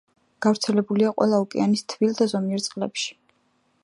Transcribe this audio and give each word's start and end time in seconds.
გავრცელებულია 0.43 1.11
ყველა 1.19 1.41
ოკეანის 1.43 1.85
თბილ 1.93 2.15
და 2.21 2.27
ზომიერ 2.33 2.65
წყლებში. 2.69 3.15